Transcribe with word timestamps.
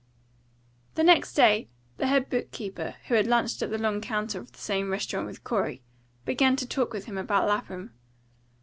The 0.95 1.03
next 1.03 1.35
day 1.35 1.69
the 1.97 2.07
head 2.07 2.27
book 2.27 2.49
keeper, 2.49 2.95
who 3.07 3.21
lunched 3.21 3.61
at 3.61 3.69
the 3.69 3.77
long 3.77 4.01
counter 4.01 4.39
of 4.39 4.51
the 4.51 4.57
same 4.57 4.89
restaurant 4.89 5.27
with 5.27 5.43
Corey, 5.43 5.83
began 6.25 6.55
to 6.55 6.65
talk 6.65 6.91
with 6.91 7.05
him 7.05 7.19
about 7.19 7.47
Lapham. 7.47 7.93